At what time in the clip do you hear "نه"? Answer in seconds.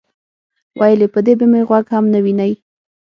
2.13-2.19